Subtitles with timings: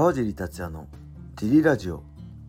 [0.00, 0.88] 川尻達也の
[1.36, 2.02] ジリラジオ。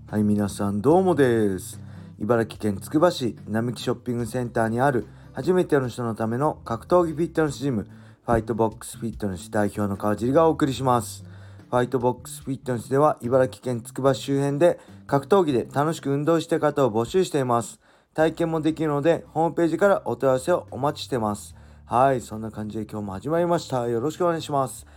[0.10, 1.82] はい皆さんどうもです。
[2.18, 7.90] 茨城県つくば市並木ショッピングセンターにある初めての人のための格闘技フィットネスジム
[8.26, 11.26] ファイトボックスフィットネス代表の川尻がお送りします。
[11.70, 17.82] ファイトボックスフィットネスでは茨城県つくば市周辺で格闘技で楽しく運動したい方を募集しています。
[18.14, 21.54] 体験もできるのでホームページからお問い合わせをお待ちしてます。
[21.84, 23.90] はいそんな感じで今日も始まりました。
[23.90, 24.88] よろしくお願いします。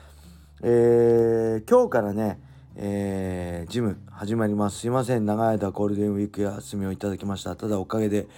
[0.67, 2.41] えー、今日からね、
[2.75, 4.79] えー、ジム始まります。
[4.79, 5.27] すいません。
[5.27, 7.55] 長い間ゴールデンウィーク休みをいただきました。
[7.55, 8.29] ただおかげで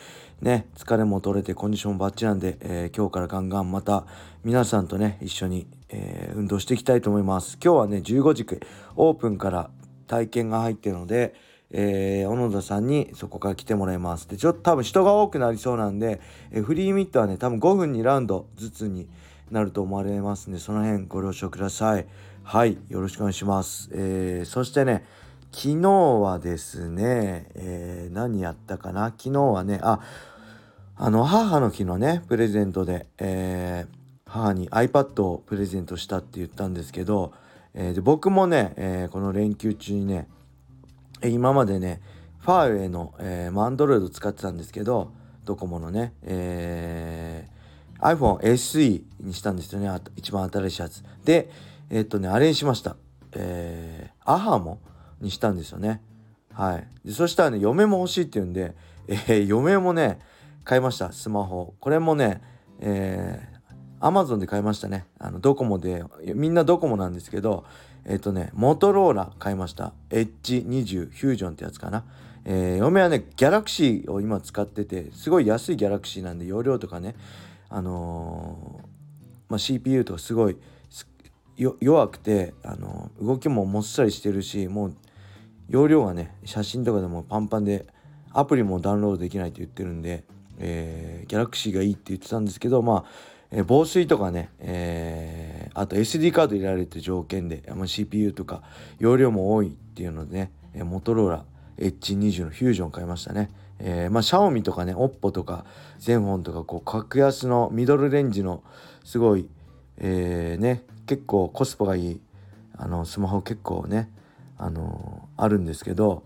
[0.43, 4.07] ね、疲れも取れてコンディションバッチなんで、えー、今日からガンガンまた
[4.43, 7.59] 皆さんとね、一緒に、えー、運動していきたいと思います。
[7.62, 8.59] 今日はね、15時く
[8.97, 9.70] オープンから
[10.09, 11.33] 体験が入ってるので、
[11.70, 14.29] えー、小野田さんにそこから来てもらいます。
[14.29, 16.20] で、ちょっと多分人が多くなりそうなんで、
[16.51, 19.06] えー、フリーミットはね、多分5分2ラウンドずつに、
[19.50, 22.06] なると思われますんでその辺ご了承ください。
[22.42, 25.05] はいよろしくお願いします、えー、そしてね
[25.50, 29.06] 昨日はですね、えー、何やったかな？
[29.06, 30.00] 昨日はねあ
[30.97, 37.33] あの母の日のねプレゼントで、えー、母に iPad をプレゼントしたって言ったんですけど、
[37.75, 40.28] えー、で僕もね、えー、この連休中にね
[41.25, 42.00] 今までね
[42.38, 45.10] ファーウェイの、えー、アンドロイド使ってたんですけど
[45.44, 47.56] ドコモのね、えー
[48.00, 49.91] iPhone SE にしたんですよね。
[50.16, 51.02] 一番新しいやつ。
[51.25, 51.50] で
[51.91, 52.97] え、っとねあれにしました。
[53.33, 54.78] えー、アハモ
[55.20, 56.00] にしたんですよね。
[56.53, 57.12] はい。
[57.12, 58.75] そしたらね嫁も欲しいって言うんで、
[59.08, 60.20] えー、嫁もね
[60.64, 61.12] 買いました。
[61.12, 61.75] スマホ。
[61.80, 62.41] これもね
[62.80, 65.06] えー、Amazon で買いましたね。
[65.19, 66.05] あのドコモで。
[66.34, 67.64] みんなドコモなんですけど
[68.05, 69.92] えっ、とねモトローラ買いました。
[70.10, 72.05] H20 フュージョンってやつかな。
[72.48, 77.16] えー、嫁はねギャラクシーを今使っててすごい安いギャラクシーなんで容量とかね
[77.69, 78.81] あの、
[79.48, 80.56] まあ、CPU とかすごい
[81.81, 84.97] 弱くて、あの、動きももっさりしてるしもう
[85.69, 87.87] 容量がね写真とかでもパンパンで
[88.32, 90.25] アプリもダウンロードできないって言ってるんで、
[90.59, 93.04] えー、ギャラクシーがいいって言ってたんですけどま
[93.53, 98.62] あ、防水とかね、えー、あと SD カード入れられて条件で、まあ、CPU とか
[98.98, 101.44] 容量も多いっていうのでね、えモトローラ
[101.78, 103.50] H20 のフュージョン買いましたね。
[103.78, 105.64] えー、まあ、シャオミとかね、オッポとか、
[105.98, 108.62] ゼンフォンとか、こう、格安のミドルレンジの、
[109.04, 109.48] すごい、
[109.98, 112.20] えー、ね、結構コスパがいい、
[112.76, 114.10] あの、スマホ結構ね、
[114.59, 116.22] あのー、あるんですけど、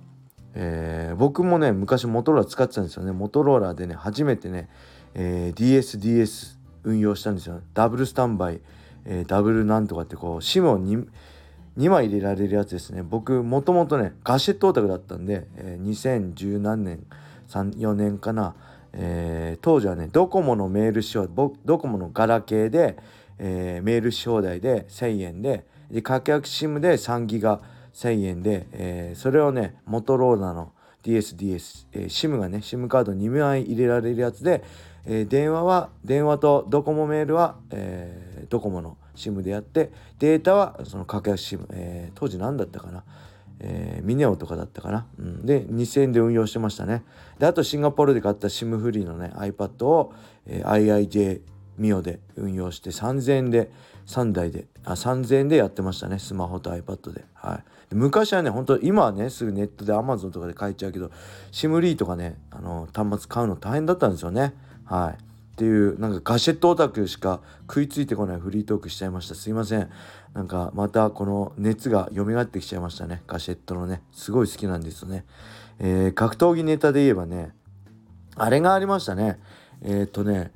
[0.55, 3.12] えー、僕もね、昔モトローラ使ってたんですよね。
[3.12, 4.69] モトローラでね、初めてね、
[5.15, 7.60] えー、DSDS 運用したんですよ。
[7.75, 8.60] ダブルスタンバイ、
[9.05, 11.06] えー、ダブルなんとかってこう、SIM を 2,
[11.78, 13.03] 2枚入れられるやつですね。
[13.03, 17.05] 僕、もともとね、ガシェットオタクだったんで、えー、2010何年、
[17.50, 18.55] 34年かな、
[18.93, 21.31] えー、当時はねドコモのメールしよう
[21.65, 22.97] ドコモのガラケーで、
[23.38, 27.60] えー、メールし放題で1000円でで格安 SIM で3ギガ
[27.94, 30.72] 1000円で、えー、それをねモトローラの
[31.03, 34.62] DSDS、えー、SIM がね SIM カード2枚入れられるやつで、
[35.05, 43.05] えー、電話は電話とドコモメールは、えー、ドコモの SIM でやってデータはその格安 SIM、えー、当時何だったかな。
[43.60, 47.04] えー、ミネオとかだったかな、うん、で2000円で運用してましたね。
[47.38, 50.12] であとシンガポールで買った SIM フリーのね iPad を、
[50.47, 51.41] えー、IIJ
[51.76, 53.71] ミオで運用して3000円で
[54.06, 56.19] 3台であ3000円でやってましたね。
[56.19, 61.10] スマホと iPad で,、はい、で昔はね本当今はねすぐネットで Amazon とかで買えちゃうけど
[61.53, 64.54] SIM リーとかねあの端末買うの大変だったんですよね。
[64.84, 65.31] はい。
[65.60, 69.34] っていうなんかガシェットオタクしか食いついてこないフリートークしちゃいました。
[69.34, 69.91] すいません。
[70.35, 73.23] なんかまたこの熱が蘇ってきちゃいましたね。
[73.27, 74.03] ガシェットのね。
[74.13, 75.25] すごい好きなんですよね。
[75.79, 77.53] えー、格闘技ネタで言えばね
[78.37, 79.41] あれがありましたね。
[79.83, 80.53] えー、っとね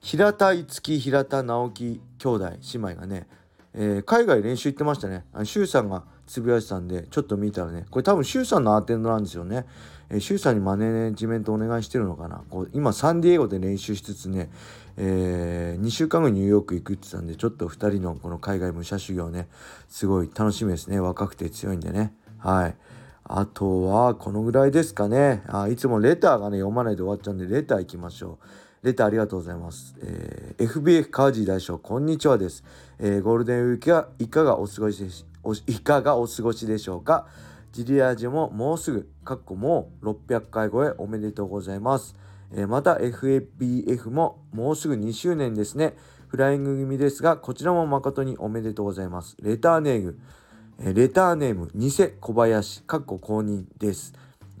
[0.00, 3.26] 平田樹平田直樹兄弟姉妹がね、
[3.74, 5.24] えー、海外練習行ってましたね。
[5.32, 9.66] あの周さんがつぶやいてたんでちょっと見たらねこれ多分周さんのアテンドなんですよね。
[10.10, 12.42] えー、さんにマネジメントお願いしてるのかな。
[12.48, 14.50] こう今サンディエゴで練習しつつね、
[15.00, 19.48] えー、2週間後にニューヨーク行くって言ったんでちょっと2人のこの海外武者修行ね
[19.88, 22.76] すごい楽しみですね若くて強いんでねはい
[23.22, 28.46] あとはこのぐらいですかねあいつもレターがね読まないで終わっちゃうんでレター行きましょう
[28.82, 29.96] レターありがとうございます。
[30.00, 32.62] えー、FBF カージー大将、こんにちはです。
[33.00, 35.24] えー、ゴールデンウィークはいかがお過ごしでし
[35.66, 37.26] いかがお過ごしでしょうか
[37.72, 42.14] ジリアージュももうすぐ、かっこもう600回超えおめでとうございます。
[42.52, 45.94] え、また FABF ももうすぐ2周年ですね。
[46.28, 49.36] フライング組ですが、こちらも誠におめでとうございます。
[49.40, 50.18] レターネーム、
[50.80, 51.90] え、レターネーム、偽
[52.20, 54.12] 小林、かっこ公認です。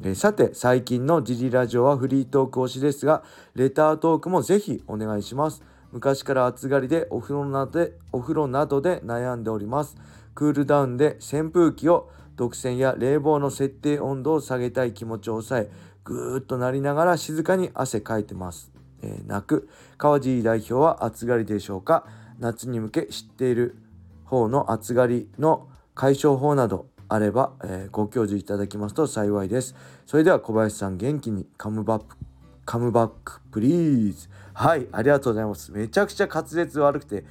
[0.02, 3.22] え、さて、最近のジリラジオはフリートーク推しですが、
[3.54, 5.62] レタートークもぜひお願いします。
[5.92, 9.96] 昔から暑がりでお風呂などでお風呂などで悩んでおります。
[10.34, 15.70] クールダウンで扇風機を独占や冷房の設定温度を下げたい気持ちを抑え
[16.08, 18.72] ぐーっとなりながら静かに汗かいてます、
[19.02, 19.68] えー、泣く
[19.98, 22.06] 川尻代表は暑がりでしょうか？
[22.38, 23.76] 夏に向け知っている
[24.24, 29.74] 方の暑がりの解消法などあれば、えー、ご教授いただきますと幸いです。
[30.06, 32.16] それでは小林さん元気にカムバック、
[32.64, 34.28] カムバックプリーズ。
[34.54, 35.72] はい、ありがとうございます。
[35.72, 37.24] めちゃくちゃ滑舌悪くて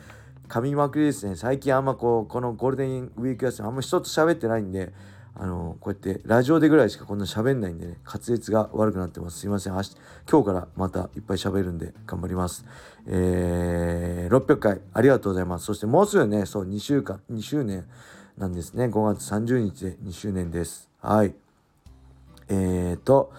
[0.47, 1.35] 噛みまくりですね。
[1.35, 4.93] 最近あんまこう、このゴールデンウィーク休みあんま人と喋ってないんで、
[5.39, 9.39] あのこうやってラジオでぐらいしかこんな喋んないんでね、滑舌が悪くなってます。
[9.39, 9.73] すいません。
[9.73, 9.95] 明日、
[10.27, 12.65] 今日からまたいっぱい喋るんで頑張ります。
[13.05, 15.65] えー、600回ありがとうございます。
[15.65, 17.85] そしてもうすぐね、そう、2週間、2周年
[18.35, 18.85] なんですね。
[18.85, 20.89] 5月30日で2周年です。
[21.01, 21.35] はい。
[22.49, 23.31] えーと、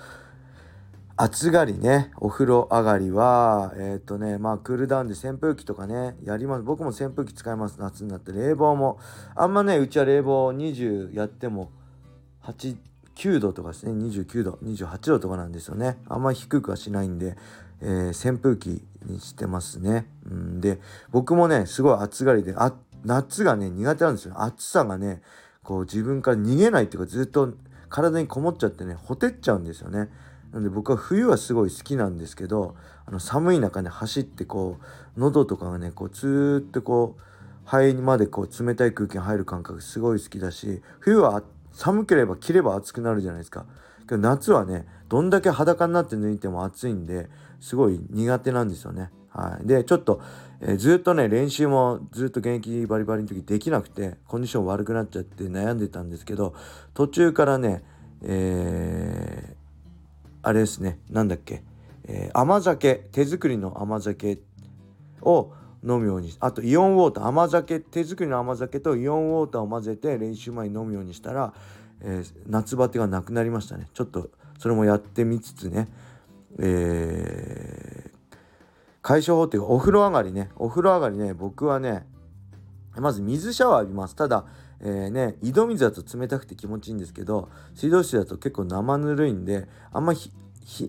[1.17, 6.63] 暑がりね、お風呂上がりは、えっ、ー、とね、まあクールダウンで扇風機とかね、やります。
[6.63, 7.81] 僕も扇風機使います。
[7.81, 8.31] 夏になって。
[8.31, 9.01] 冷房も、
[9.35, 11.73] あんまね、うちは冷房20やっても、
[12.49, 12.77] 8、
[13.15, 15.99] 9度とかですね、29度、28度とかなんですよね。
[16.09, 17.37] あんまり低くはしないんで、
[17.81, 20.07] えー、扇風機にしてますね。
[20.31, 20.81] うん、で、
[21.11, 22.73] 僕もね、すごい暑がりで、あ、
[23.05, 24.43] 夏がね、苦手なんですよ。
[24.43, 25.23] 暑さがね、
[25.63, 27.53] こう自分から逃げないっていうか、ずっと
[27.89, 30.09] 体にこもっちゃってね、ほてっちゃうんですよね。
[30.53, 32.75] なんで僕は冬はすごい好きなんですけど、
[33.05, 34.79] あの寒い中ね、走ってこ
[35.17, 37.23] う、喉とかがね、こう、ずーっとこう、
[37.69, 41.43] 肺にまでこう冷たい空気が入る感覚すごい好きだし冬は
[41.73, 43.67] 寒ければ着れば暑くなるじゃないですか。
[44.09, 47.29] けど夏はねどんだけ裸になって抜いても暑いんで
[47.61, 49.11] すごい苦手なんですよね。
[49.31, 49.67] はい。
[49.67, 50.21] でちょっと、
[50.61, 56.55] えー、ずっとね練習もずっと現役バリバリの時できなくてコンディション悪くなっちゃって悩んでたんですけど
[56.95, 57.83] 途中からね
[58.23, 59.57] えー、
[60.43, 61.63] あれですねなんだっけ、
[62.05, 64.39] えー、甘酒手作りの甘酒
[65.23, 65.53] を
[65.85, 71.55] 飲むようにあとイオンウォーター甘酒手作りの甘酒とイオンウォーターを混ぜて練習前に飲むようにしたら、
[72.01, 73.89] えー、夏バテがなくなりましたね。
[73.95, 75.89] ちょっとそれもやってみつつね
[76.59, 78.37] えー、
[79.03, 82.07] 解消法っていうかお風呂上がりねお風呂上がりね僕はね
[82.97, 84.17] まず水シャワー浴びます。
[84.17, 84.45] ただ
[84.81, 90.31] えー、ね井戸水だと冷たくて気持ちいいんですけど水道水だと結構生ぬるいんであんまひ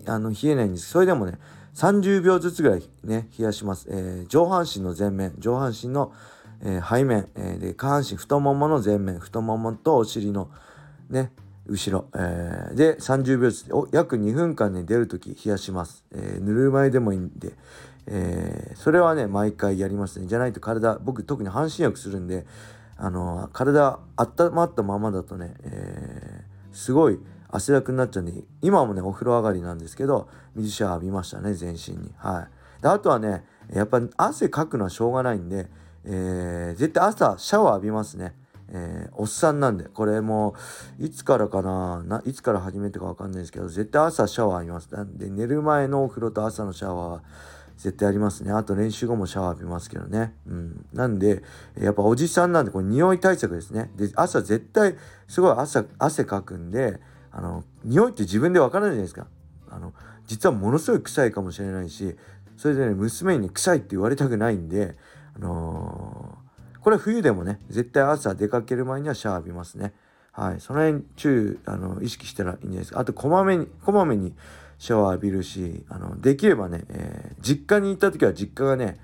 [0.06, 0.88] あの冷えないんです。
[0.88, 1.38] それでもね
[1.74, 6.12] 30秒ずつぐらいね冷やします、えー、上半身の前面上半身の、
[6.62, 10.50] えー、背面、えー、で下半身太ももの前面太ももとお尻の
[11.08, 11.30] ね
[11.66, 17.52] 後ろ、えー、で30秒ずつお約2分間ね出る時冷やします、え、ぬるま湯でもいいんで、
[18.06, 20.26] え、それはね毎回やりますね。
[20.26, 22.44] じゃないと体僕特に半身浴するんで
[22.96, 27.20] あの体温まったままだとね、え、すごい
[27.52, 28.32] 汗だくになっちゃうんで
[28.62, 32.12] 今もねお風呂上がりなんですけど水シャワー浴びましたね全身に。
[32.16, 32.48] は
[32.78, 32.82] い。
[32.82, 35.68] であとはねやっぱ汗かくのはしょうがないんで、
[36.04, 38.34] えー、絶対朝シャワー浴びますね。
[38.72, 39.84] えー、おっさんなんで。
[39.84, 40.54] これも
[41.00, 44.94] ういつからかなないつから始めたか分かんないですけど絶対朝シャワー浴びます。
[44.94, 47.22] なんで寝る前のお風呂と朝のシャワーは
[47.76, 48.52] 絶対ありますね。
[48.52, 50.34] あと練習後もシャワー浴びますけどね。
[50.46, 50.86] うん。
[50.92, 51.42] なんで
[51.80, 53.90] やっぱおじさんなんでこれ匂い対策ですね。
[53.96, 57.00] で朝絶対すごい朝汗かくんで
[57.32, 59.26] あの匂いって自分でわからないじゃないですか。
[59.70, 59.92] あの
[60.26, 62.16] 実はものすごい臭いかもしれないし
[62.56, 64.96] それでね娘に、臭いって言われたくないんで
[65.36, 69.92] あのー、これ冬でもね絶対朝出かける前にはシャワー浴びますね。
[70.32, 70.60] はい。
[70.60, 73.00] その辺注意あの意識したらいいんじゃないですか。
[73.00, 74.34] あとこまめにこまめに
[74.78, 78.98] シャワー浴びるしあのできればね、えー、実家に行った時は実家がね、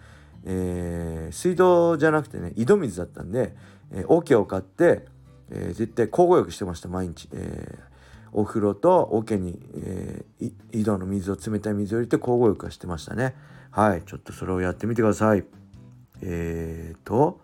[0.44, 3.54] えー、水道じゃなくてね井戸水だったんで、
[3.92, 5.06] えー、桶を買って、
[5.50, 7.95] えー、絶対交互浴してました毎日、えー
[8.32, 13.34] お風呂と桶に、えー、井戸の水を冷たい水を入れて交互浴はしてましたね。
[13.70, 15.44] はいちょっとそれをやってみてください。
[16.22, 17.40] えーと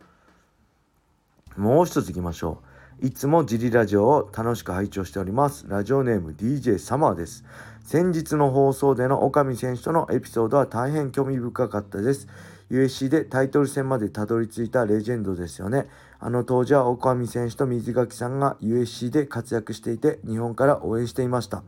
[1.57, 2.63] もう一ついきましょ
[3.01, 3.07] う。
[3.07, 5.67] いつもジリラジオを楽しく拝聴しております。
[5.69, 7.45] ラジオネーム DJ サマーです。
[7.85, 12.29] 先日の放送での岡見選手とのエピソードは大変興味深かったです。
[12.73, 15.89] USC でタイトル戦までたどり着いたレジェンドですよね。
[16.19, 21.65] あの当時は岡見選手と水垣さんが USC で活躍していて日本から応援していました。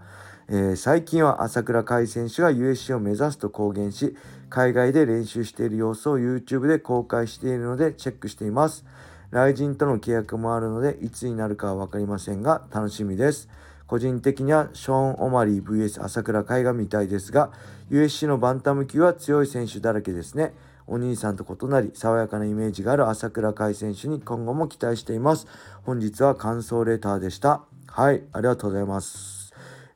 [0.48, 4.16] えー、最近は朝倉海選手が USC を目指すと公言し
[4.48, 8.86] 海外で練習している様子を YouTube で公開しているのでチェックしています。
[9.30, 13.50] 雷神との契約もあるのでいつになるかは分かりませんが楽しみです。
[13.86, 17.50] 個人的にはショーン・オマリー VS 朝倉海が見たいですが
[17.90, 20.54] USC のバンタム級は強い選手だらけですね。
[20.86, 25.46] お兄さんと異なり爽やかなイメージがある朝倉海選手に今後も期待しています。
[25.84, 27.62] 本日は感想レターでした。
[27.86, 29.44] はい、ありがとうございます。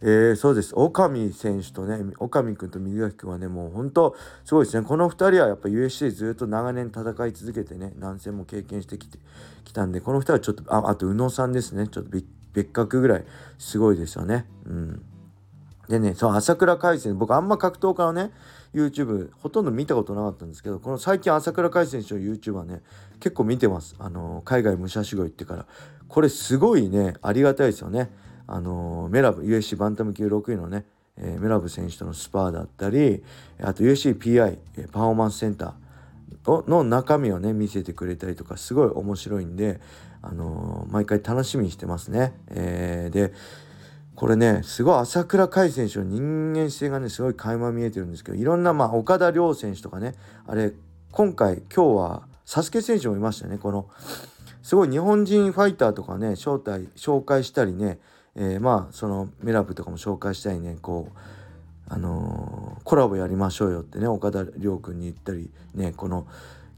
[0.00, 0.74] えー、そうです。
[0.76, 4.86] 岡見選手とね、岡見君と水垣君はね、もう本当、すごいですね。
[4.86, 9.18] この2人はやっぱ USC ずっと長年戦い続けてね、何戦も経験してきて
[9.64, 11.88] きたんで、この2人はちょっと、ああと宇野さんですね。
[11.88, 12.10] ちょっと
[12.52, 13.24] 別格ぐらい
[13.58, 14.46] すごいですよね。
[14.66, 15.02] うん。
[15.88, 18.30] でね、その朝倉海戦、僕あんま格闘家のね、
[18.74, 22.82] YouTube ほとんど見たことなかったんですけど、この最近朝倉海選手の YouTube はね、
[23.20, 23.96] 結構見てます。
[23.98, 25.66] あの、海外武者修行行ってから。
[26.08, 28.10] これすごいね、ありがたいですよね。
[28.50, 30.86] あのメラブ USC バンタム級6位のね、
[31.18, 33.22] えー、メラブ選手とのスパーだったり
[33.60, 39.80] あと USCPI パフォーマンスセンターの中身をね見せてくれたりとかすごい面白いんで、
[40.22, 42.32] あの、毎回楽しみにしてますね。
[42.48, 43.34] えー、で
[44.18, 50.16] これねすごい朝倉海選手の人間性がねすごい垣間見えてるんですけどいろんなまあ岡田亮選手とかね
[50.48, 50.72] あれ
[51.12, 53.88] 今回今日はサスケ選手もいましたねこの
[54.60, 58.00] すごい日本人ファイターとかね招待紹介したりね
[58.34, 61.18] えー、まあそのメラブとかも紹介したいねこう
[61.88, 66.26] あのー、コラボやりましょうよってね岡田亮君に言ったりねこの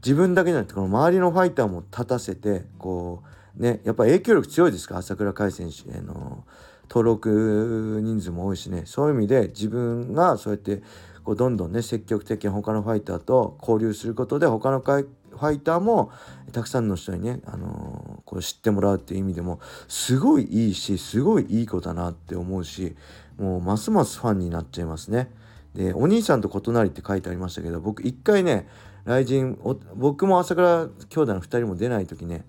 [0.03, 3.23] 自分だけじゃなくてこの周りのファイターも立たせてこ
[3.57, 4.97] うねやっぱ影響力強いですか？
[4.97, 6.43] 朝倉海選手への
[6.93, 10.83] 登録人数も多いしねそういう意味で自分がそうやって
[11.23, 16.11] こうどんどんね積極的に他のファイターと交流することで他のファイターも
[16.51, 22.97] たくさんの人にね、あのー、こう知ってもらうっていう意味でもすごいいいしすごいいい子だなって思うし
[23.37, 25.31] もうますますファンになっちゃいますね。
[25.73, 28.67] でお兄さんと異なりって書いてありましたけど僕一回ね
[29.05, 29.57] 来人
[29.95, 32.43] 僕も朝倉兄弟の2人も出ない時ね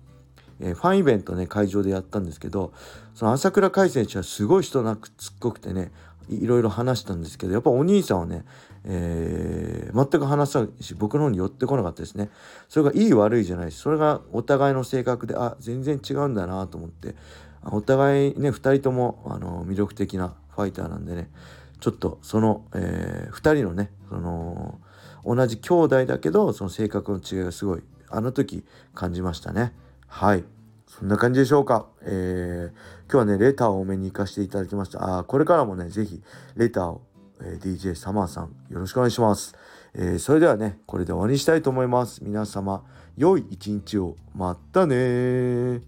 [0.63, 2.73] えー、ファンイベントね会場でやったんですけど
[3.13, 5.91] その朝倉海選手はすごい人なくつっこくてね
[6.29, 8.45] いろいろ話したんですけどやっぱお兄さんはね、
[8.85, 12.29] えー、全く話さないし僕の方に寄ってこなかったですね。
[12.69, 17.15] それがいい悪いじゃないしそれがお互いの性格であ全然違うんだなと思って
[17.65, 21.29] お互いね2人ともあの魅力的なファイターなんでね
[21.81, 24.79] ちょっとその、えー、2人のねその
[25.25, 29.73] 同じ兄弟だけどその性格の違いがすごいあの時感じましたね。
[30.13, 30.43] はい。
[30.85, 31.87] そんな感じでしょうか。
[32.03, 35.17] えー、今日はね、レターを多めに行かせていただきました。
[35.17, 36.21] あこれからもね、ぜひ、
[36.55, 37.01] レターを、
[37.41, 39.55] えー、DJ サマーさん、よろしくお願いします。
[39.95, 42.23] えー、それではね、これで終わりにしたいと思います。
[42.23, 42.83] 皆様、
[43.17, 44.15] 良い一日を。
[44.35, 45.81] またね